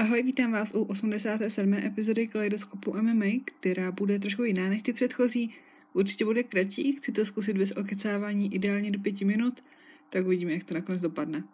Ahoj, 0.00 0.22
vítám 0.22 0.52
vás 0.52 0.74
u 0.74 0.82
87. 0.82 1.74
epizody 1.74 2.26
Kaleidoskopu 2.26 2.94
MMA, 3.02 3.26
která 3.44 3.92
bude 3.92 4.18
trošku 4.18 4.44
jiná 4.44 4.68
než 4.68 4.82
ty 4.82 4.92
předchozí. 4.92 5.52
Určitě 5.92 6.24
bude 6.24 6.42
kratší, 6.42 6.92
chci 6.92 7.12
to 7.12 7.24
zkusit 7.24 7.58
bez 7.58 7.72
okecávání 7.72 8.54
ideálně 8.54 8.90
do 8.90 8.98
pěti 8.98 9.24
minut, 9.24 9.64
tak 10.10 10.26
uvidíme, 10.26 10.52
jak 10.52 10.64
to 10.64 10.74
nakonec 10.74 11.00
dopadne. 11.00 11.44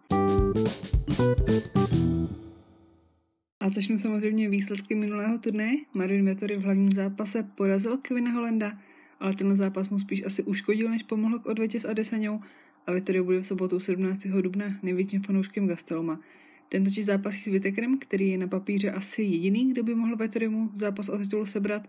A 3.61 3.69
začnu 3.69 3.99
samozřejmě 3.99 4.49
výsledky 4.49 4.95
minulého 4.95 5.39
turnaje. 5.39 5.77
Marvin 5.95 6.25
Vettori 6.25 6.57
v 6.57 6.63
hlavním 6.63 6.93
zápase 6.93 7.43
porazil 7.55 7.97
Kevina 7.97 8.31
Holenda, 8.31 8.75
ale 9.21 9.35
ten 9.35 9.57
zápas 9.57 9.91
mu 9.91 9.99
spíš 9.99 10.25
asi 10.27 10.43
uškodil, 10.43 10.91
než 10.91 11.03
pomohl 11.03 11.39
k 11.39 11.47
odvetě 11.47 11.81
s 11.81 11.85
Adesanou 11.85 12.41
a 12.87 12.93
Vettori 12.93 13.23
bude 13.23 13.41
v 13.41 13.47
sobotu 13.47 13.81
17. 13.81 14.27
dubna 14.27 14.67
největším 14.83 15.23
fanouškem 15.23 15.67
Gasteloma. 15.67 16.21
Ten 16.69 16.85
totiž 16.85 17.05
zápasí 17.05 17.41
s 17.41 17.47
Vitekrem, 17.47 17.99
který 17.99 18.29
je 18.29 18.39
na 18.39 18.47
papíře 18.47 18.91
asi 18.91 19.23
jediný, 19.23 19.71
kdo 19.71 19.83
by 19.83 19.95
mohl 19.95 20.17
Vettorimu 20.17 20.71
zápas 20.75 21.09
o 21.09 21.19
titul 21.19 21.47
sebrat 21.47 21.89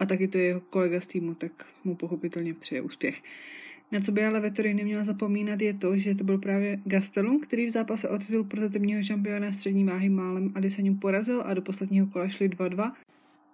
a 0.00 0.06
taky 0.06 0.28
to 0.28 0.38
je 0.38 0.44
jeho 0.44 0.60
kolega 0.60 1.00
z 1.00 1.06
týmu, 1.06 1.34
tak 1.34 1.66
mu 1.84 1.94
pochopitelně 1.94 2.54
přeje 2.54 2.80
úspěch. 2.82 3.22
Na 3.92 4.00
co 4.00 4.12
by 4.12 4.24
ale 4.24 4.40
Vettori 4.40 4.74
neměl 4.74 5.04
zapomínat 5.04 5.62
je 5.62 5.74
to, 5.74 5.96
že 5.96 6.14
to 6.14 6.24
byl 6.24 6.38
právě 6.38 6.80
Gastelum, 6.84 7.40
který 7.40 7.66
v 7.66 7.70
zápase 7.70 8.08
o 8.08 8.18
titul 8.18 8.44
prozatímního 8.44 9.02
šampiona 9.02 9.52
střední 9.52 9.84
váhy 9.84 10.08
málem 10.08 10.52
Adesaniu 10.54 10.94
porazil 10.94 11.42
a 11.46 11.54
do 11.54 11.62
posledního 11.62 12.06
kola 12.06 12.28
šli 12.28 12.48
2-2. 12.48 12.92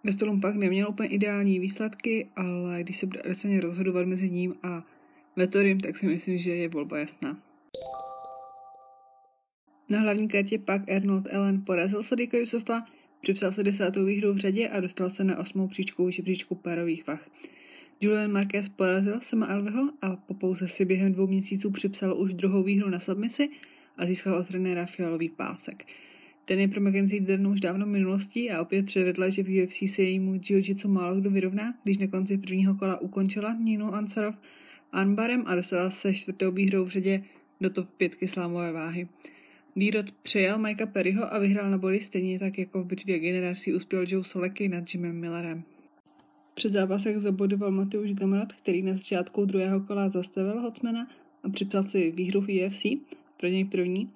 Gastelum 0.02 0.40
pak 0.40 0.54
neměl 0.54 0.88
úplně 0.88 1.08
ideální 1.08 1.58
výsledky, 1.58 2.28
ale 2.36 2.82
když 2.82 2.98
se 2.98 3.06
bude 3.06 3.60
rozhodovat 3.60 4.06
mezi 4.06 4.30
ním 4.30 4.54
a 4.62 4.84
Vettorim, 5.36 5.80
tak 5.80 5.96
si 5.96 6.06
myslím, 6.06 6.38
že 6.38 6.54
je 6.54 6.68
volba 6.68 6.98
jasná. 6.98 7.51
Na 9.92 10.00
hlavní 10.00 10.28
kartě 10.28 10.58
pak 10.58 10.90
Arnold 10.90 11.28
Ellen 11.30 11.64
porazil 11.64 12.02
Sadika 12.02 12.38
Yusufa, 12.38 12.84
připsal 13.20 13.52
se 13.52 13.62
desátou 13.62 14.04
výhru 14.04 14.32
v 14.32 14.36
řadě 14.38 14.68
a 14.68 14.80
dostal 14.80 15.10
se 15.10 15.24
na 15.24 15.38
osmou 15.38 15.68
příčku 15.68 16.10
žebříčku 16.10 16.54
párových 16.54 17.06
vach. 17.06 17.30
Julian 18.00 18.32
Marquez 18.32 18.68
porazil 18.68 19.20
Sema 19.20 19.46
Alveho 19.46 19.90
a 20.02 20.16
po 20.16 20.34
pouze 20.34 20.68
si 20.68 20.84
během 20.84 21.12
dvou 21.12 21.26
měsíců 21.26 21.70
připsal 21.70 22.20
už 22.20 22.34
druhou 22.34 22.62
výhru 22.62 22.90
na 22.90 22.98
submisi 22.98 23.48
a 23.96 24.06
získal 24.06 24.34
od 24.34 24.48
trenéra 24.48 24.86
fialový 24.86 25.28
pásek. 25.28 25.86
Ten 26.44 26.58
je 26.58 26.68
pro 26.68 26.80
Mackenzie 26.80 27.20
Dern 27.20 27.46
už 27.46 27.60
dávno 27.60 27.86
minulostí 27.86 28.50
a 28.50 28.62
opět 28.62 28.86
předvedla, 28.86 29.28
že 29.28 29.42
v 29.42 29.64
UFC 29.64 29.82
se 29.86 30.02
jejímu 30.02 30.34
jiu-jitsu 30.34 30.88
málo 30.88 31.20
kdo 31.20 31.30
vyrovná, 31.30 31.74
když 31.84 31.98
na 31.98 32.06
konci 32.06 32.38
prvního 32.38 32.74
kola 32.74 33.00
ukončila 33.00 33.54
Nino 33.54 33.94
Ansarov 33.94 34.38
armbarem 34.92 35.42
a 35.46 35.54
dostala 35.54 35.90
se 35.90 36.14
čtvrtou 36.14 36.52
výhrou 36.52 36.84
v 36.84 36.88
řadě 36.88 37.22
do 37.60 37.70
top 37.70 37.88
pětky 37.96 38.28
slámové 38.28 38.72
váhy. 38.72 39.08
Dírod 39.76 40.10
přejel 40.10 40.58
Mikea 40.58 40.86
Perryho 40.86 41.34
a 41.34 41.38
vyhrál 41.38 41.70
na 41.70 41.78
body 41.78 42.00
stejně 42.00 42.38
tak 42.38 42.58
jako 42.58 42.82
v 42.82 42.86
bitvě 42.86 43.18
generací 43.18 43.74
uspěl 43.74 44.04
Joe 44.08 44.24
Soleky 44.24 44.68
nad 44.68 44.94
Jimem 44.94 45.20
Millerem. 45.20 45.62
Před 46.54 46.72
zápasem 46.72 47.20
zabodoval 47.20 47.70
Mateusz 47.70 48.10
Gamrat, 48.10 48.52
který 48.52 48.82
na 48.82 48.94
začátku 48.94 49.44
druhého 49.44 49.80
kola 49.80 50.08
zastavil 50.08 50.60
Hotmana 50.60 51.08
a 51.42 51.48
připsal 51.48 51.82
si 51.82 52.10
výhru 52.10 52.40
v 52.40 52.66
UFC, 52.66 52.86
pro 53.36 53.48
něj 53.48 53.64
první. 53.64 54.10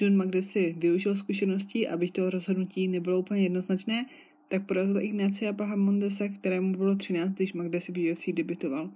John 0.00 0.16
Magde 0.16 0.42
si 0.42 0.74
využil 0.78 1.16
zkušeností, 1.16 1.88
aby 1.88 2.10
to 2.10 2.30
rozhodnutí 2.30 2.88
nebylo 2.88 3.18
úplně 3.18 3.42
jednoznačné, 3.42 4.06
tak 4.48 4.66
porazil 4.66 5.00
Ignacia 5.00 5.52
Bahamondese, 5.52 6.28
kterému 6.28 6.76
bylo 6.76 6.96
13, 6.96 7.34
když 7.34 7.52
Magde 7.52 7.80
si 7.80 7.92
v 7.92 8.10
UFC 8.10 8.28
debitoval. 8.28 8.90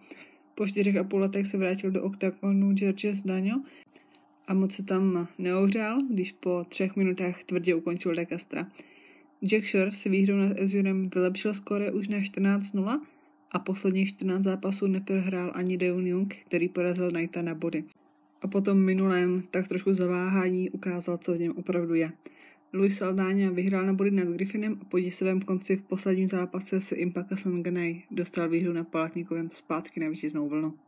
Po 0.55 0.67
čtyřech 0.67 0.97
a 0.97 1.05
půl 1.05 1.21
letech 1.21 1.47
se 1.47 1.59
vrátil 1.59 1.91
do 1.91 2.03
oktagonu 2.03 2.73
George 2.73 3.15
Zdaňo 3.15 3.63
a 4.49 4.55
moc 4.55 4.73
se 4.73 4.83
tam 4.83 5.29
neohřál, 5.39 5.99
když 6.11 6.33
po 6.33 6.67
třech 6.69 6.97
minutách 6.97 7.45
tvrdě 7.45 7.75
ukončil 7.75 8.15
De 8.15 8.27
Castra. 8.27 8.67
Jack 9.43 9.67
Shore 9.67 9.93
si 9.93 10.09
výhrou 10.09 10.37
nad 10.37 10.61
Ezurem 10.61 11.03
vylepšil 11.15 11.55
skóre 11.55 11.93
už 11.93 12.09
na 12.09 12.19
14-0 12.19 13.01
a 13.53 13.59
posledních 13.59 14.09
14 14.09 14.43
zápasů 14.43 14.87
neprohrál 14.87 15.53
ani 15.55 15.77
Deon 15.77 16.07
Young, 16.07 16.35
který 16.47 16.69
porazil 16.69 17.11
Knighta 17.11 17.43
na 17.43 17.55
body. 17.55 17.85
A 18.43 18.49
potom 18.49 18.79
minulém 18.79 19.43
tak 19.51 19.69
trošku 19.69 19.93
zaváhání 19.93 20.71
ukázal, 20.71 21.19
co 21.19 21.35
v 21.35 21.39
něm 21.39 21.53
opravdu 21.57 21.95
je. 21.95 22.13
Luis 22.73 22.97
Saldáňa 22.97 23.51
vyhrál 23.51 23.87
na 23.87 23.93
body 23.93 24.11
nad 24.11 24.29
Griffinem 24.29 24.79
a 24.81 24.85
po 24.85 24.99
děsivém 24.99 25.41
konci 25.41 25.77
v 25.77 25.83
posledním 25.83 26.29
zápase 26.29 26.81
se 26.81 26.97
Impaka 26.97 27.37
Sanganay 27.37 28.03
dostal 28.11 28.49
výhru 28.49 28.73
na 28.73 28.85
Palatníkovém 28.85 29.49
zpátky 29.53 30.01
na 30.01 30.09
vítěznou 30.09 30.49
vlnu. 30.49 30.88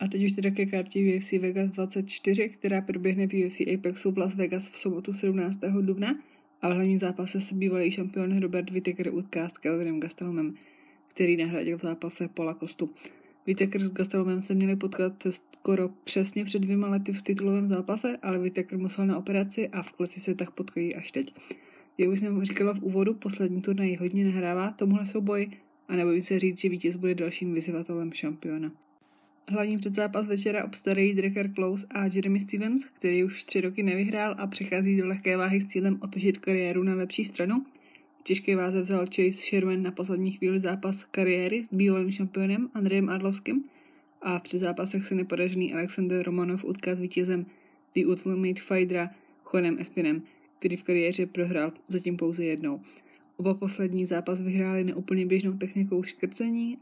A 0.00 0.08
teď 0.08 0.24
už 0.24 0.32
teda 0.32 0.50
ke 0.50 0.66
kartě 0.66 1.16
UFC 1.16 1.32
Vegas 1.32 1.70
24, 1.70 2.48
která 2.48 2.80
proběhne 2.80 3.26
v 3.26 3.46
UFC 3.46 3.60
Apexu 3.60 4.10
v 4.10 4.18
Las 4.18 4.34
Vegas 4.34 4.70
v 4.70 4.76
sobotu 4.76 5.12
17. 5.12 5.60
dubna 5.80 6.18
a 6.62 6.68
v 6.68 6.72
hlavním 6.72 6.98
zápase 6.98 7.40
se 7.40 7.54
bývalý 7.54 7.90
šampion 7.90 8.40
Robert 8.40 8.70
Whittaker 8.70 9.14
utká 9.14 9.48
s 9.48 9.58
Kelvinem 9.58 10.00
Gastelumem, 10.00 10.54
který 11.08 11.36
nahradil 11.36 11.78
v 11.78 11.80
zápase 11.80 12.28
Pola 12.28 12.54
Kostu. 12.54 12.90
Whittaker 13.46 13.88
s 13.88 13.92
Gastelumem 13.92 14.42
se 14.42 14.54
měli 14.54 14.76
potkat 14.76 15.26
skoro 15.30 15.88
přesně 16.04 16.44
před 16.44 16.58
dvěma 16.58 16.88
lety 16.88 17.12
v 17.12 17.22
titulovém 17.22 17.68
zápase, 17.68 18.16
ale 18.22 18.38
Whittaker 18.38 18.78
musel 18.78 19.06
na 19.06 19.18
operaci 19.18 19.68
a 19.68 19.82
v 19.82 19.92
kleci 19.92 20.20
se 20.20 20.34
tak 20.34 20.50
potkají 20.50 20.94
až 20.94 21.12
teď. 21.12 21.34
Jak 21.98 22.10
už 22.10 22.20
jsem 22.20 22.44
říkala 22.44 22.74
v 22.74 22.82
úvodu, 22.82 23.14
poslední 23.14 23.62
turnaj 23.62 23.96
hodně 23.96 24.24
nahrává 24.24 24.70
tomuhle 24.70 25.06
souboji 25.06 25.50
a 25.88 25.96
nebojím 25.96 26.22
se 26.22 26.38
říct, 26.38 26.60
že 26.60 26.68
vítěz 26.68 26.96
bude 26.96 27.14
dalším 27.14 27.54
vyzývatelem 27.54 28.12
šampiona. 28.12 28.72
Hlavní 29.50 29.78
předzápas 29.78 30.26
večera 30.26 30.64
obstarají 30.64 31.14
Drecker 31.14 31.52
Close 31.54 31.86
a 31.90 32.04
Jeremy 32.14 32.40
Stevens, 32.40 32.84
který 32.84 33.24
už 33.24 33.44
tři 33.44 33.60
roky 33.60 33.82
nevyhrál 33.82 34.34
a 34.38 34.46
přechází 34.46 34.96
do 34.96 35.06
lehké 35.06 35.36
váhy 35.36 35.60
s 35.60 35.66
cílem 35.66 35.98
otočit 36.02 36.38
kariéru 36.38 36.82
na 36.82 36.94
lepší 36.94 37.24
stranu. 37.24 37.66
V 38.20 38.22
těžké 38.22 38.56
váze 38.56 38.80
vzal 38.80 39.06
Chase 39.06 39.32
Sherman 39.32 39.82
na 39.82 39.90
poslední 39.90 40.32
chvíli 40.32 40.60
zápas 40.60 41.04
kariéry 41.04 41.64
s 41.64 41.72
bývalým 41.72 42.10
šampionem 42.10 42.70
Andrejem 42.74 43.08
Arlovským 43.08 43.64
a 44.22 44.38
v 44.38 44.42
předzápasech 44.42 45.06
se 45.06 45.14
nepodažený 45.14 45.74
Alexander 45.74 46.22
Romanov 46.22 46.64
utká 46.64 46.94
s 46.94 47.00
vítězem 47.00 47.46
The 47.94 48.06
Ultimate 48.06 48.60
Fightera 48.60 49.10
Juanem 49.52 49.78
Espinem, 49.78 50.22
který 50.58 50.76
v 50.76 50.82
kariéře 50.82 51.26
prohrál 51.26 51.72
zatím 51.88 52.16
pouze 52.16 52.44
jednou. 52.44 52.80
Oba 53.36 53.54
poslední 53.54 54.06
zápas 54.06 54.40
vyhráli 54.40 54.84
neúplně 54.84 55.26
běžnou 55.26 55.52
technikou 55.52 56.02
škrcení 56.02 56.78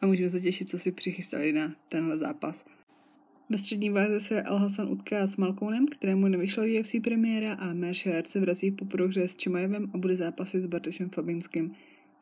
a 0.00 0.06
můžeme 0.06 0.30
se 0.30 0.40
těšit, 0.40 0.70
co 0.70 0.78
si 0.78 0.92
přichystali 0.92 1.52
na 1.52 1.74
tenhle 1.88 2.18
zápas. 2.18 2.64
Ve 3.50 3.58
střední 3.58 3.90
váze 3.90 4.20
se 4.20 4.42
El 4.42 4.56
Hassan 4.56 4.88
utká 4.88 5.26
s 5.26 5.36
Malkounem, 5.36 5.86
kterému 5.86 6.28
nevyšla 6.28 6.64
UFC 6.80 6.94
premiéra 7.04 7.54
a 7.54 7.72
Mercer 7.72 8.22
se 8.26 8.40
vrací 8.40 8.70
po 8.70 8.84
prohře 8.84 9.28
s 9.28 9.36
Čimajevem 9.36 9.90
a 9.94 9.98
bude 9.98 10.16
zápasit 10.16 10.62
s 10.62 10.66
Bartošem 10.66 11.10
Fabinským. 11.10 11.72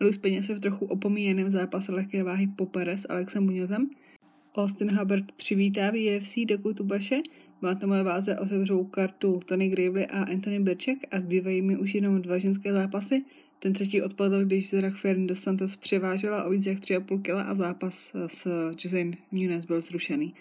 Luis 0.01 0.19
Peně 0.19 0.43
se 0.43 0.55
v 0.55 0.61
trochu 0.61 0.87
opomíjeném 0.87 1.51
zápase 1.51 1.93
lehké 1.93 2.23
váhy 2.23 2.47
popere 2.47 2.99
s 2.99 3.07
Alexem 3.09 3.47
Muñozem. 3.47 3.87
Austin 4.57 4.91
Hubbard 4.99 5.33
přivítá 5.33 5.91
v 5.91 6.17
UFC 6.17 6.35
Deku 6.47 6.75
Tubaše, 6.75 7.21
v 7.63 7.67
atomové 7.67 8.03
váze 8.03 8.39
otevřou 8.39 8.85
kartu 8.85 9.41
Tony 9.47 9.69
Gravely 9.69 10.07
a 10.07 10.23
Anthony 10.23 10.61
Birček 10.61 10.99
a 11.11 11.21
zbývají 11.21 11.63
mi 11.63 11.77
už 11.77 11.95
jenom 11.95 12.23
dva 12.23 12.39
ženské 12.39 12.73
zápasy– 12.73 13.25
ten 13.59 13.73
třetí 13.73 14.03
odpadl, 14.03 14.45
když 14.45 14.69
Zerach 14.69 14.97
Fern 14.97 15.27
dos 15.27 15.41
Santos 15.41 15.77
převážela 15.77 16.45
o 16.45 16.51
víc 16.51 16.67
jak 16.67 16.79
3,5 16.79 17.23
kg 17.23 17.49
a 17.49 17.55
zápas 17.55 18.17
s 18.27 18.47
Josein 18.85 19.17
Nunes 19.33 19.65
byl 19.65 19.81
zrušený. 19.81 20.35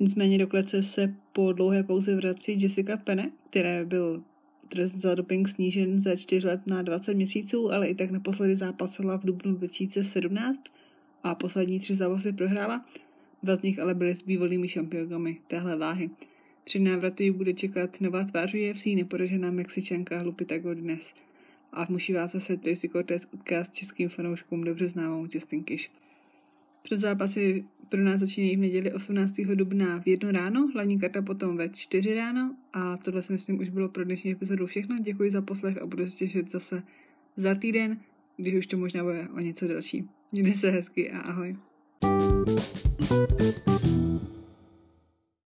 Nicméně 0.00 0.38
do 0.38 0.46
klece 0.46 0.82
se 0.82 1.14
po 1.32 1.52
dlouhé 1.52 1.82
pauze 1.82 2.16
vrací 2.16 2.56
Jessica 2.60 2.96
Penne, 2.96 3.30
které 3.50 3.84
byl 3.84 4.22
trest 4.68 4.94
za 4.94 5.14
doping 5.14 5.48
snížen 5.48 6.00
ze 6.00 6.16
4 6.16 6.46
let 6.46 6.60
na 6.66 6.82
20 6.82 7.14
měsíců, 7.14 7.72
ale 7.72 7.88
i 7.88 7.94
tak 7.94 8.10
naposledy 8.10 8.56
zápasila 8.56 9.16
v 9.18 9.24
dubnu 9.24 9.52
2017 9.52 10.62
a 11.22 11.34
poslední 11.34 11.80
tři 11.80 11.94
zápasy 11.94 12.32
prohrála. 12.32 12.86
Dva 13.42 13.56
z 13.56 13.62
nich 13.62 13.78
ale 13.78 13.94
byly 13.94 14.14
s 14.14 14.22
bývalými 14.22 14.68
šampionkami 14.68 15.40
téhle 15.48 15.76
váhy. 15.76 16.10
Při 16.64 16.78
návratu 16.78 17.22
ji 17.22 17.30
bude 17.30 17.52
čekat 17.52 18.00
nová 18.00 18.24
tvář 18.24 18.54
UFC, 18.54 18.86
neporažená 18.86 19.50
Mexičanka 19.50 20.18
Lupita 20.24 20.58
Godinez 20.58 21.14
a 21.72 21.86
v 21.86 22.10
vás 22.14 22.32
zase 22.32 22.56
Tracy 22.56 22.88
Cortez 22.88 23.28
utká 23.32 23.64
s 23.64 23.70
českým 23.70 24.08
fanouškům 24.08 24.64
dobře 24.64 24.88
známou 24.88 25.26
Justin 25.34 25.64
Kish. 25.64 25.90
Před 26.82 27.00
zápasy 27.00 27.64
pro 27.88 28.00
nás 28.00 28.20
začínají 28.20 28.56
v 28.56 28.60
neděli 28.60 28.92
18. 28.92 29.32
dubna 29.54 30.00
v 30.00 30.06
jedno 30.06 30.32
ráno, 30.32 30.68
hlavní 30.74 31.00
karta 31.00 31.22
potom 31.22 31.56
ve 31.56 31.68
4 31.68 32.14
ráno 32.14 32.56
a 32.72 32.96
tohle 32.96 33.22
si 33.22 33.32
myslím 33.32 33.60
už 33.60 33.68
bylo 33.68 33.88
pro 33.88 34.04
dnešní 34.04 34.30
epizodu 34.30 34.66
všechno. 34.66 34.96
Děkuji 34.98 35.30
za 35.30 35.42
poslech 35.42 35.78
a 35.78 35.86
budu 35.86 36.06
se 36.06 36.16
těšit 36.16 36.50
zase 36.50 36.82
za 37.36 37.54
týden, 37.54 38.00
když 38.36 38.54
už 38.54 38.66
to 38.66 38.76
možná 38.76 39.04
bude 39.04 39.28
o 39.28 39.40
něco 39.40 39.68
delší. 39.68 40.08
Mějte 40.32 40.58
se 40.58 40.70
hezky 40.70 41.10
a 41.10 41.18
ahoj. 41.18 41.56
thank 43.12 43.66
you 43.66 43.81